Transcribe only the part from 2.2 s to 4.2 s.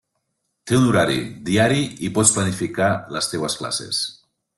planificar les teues classes.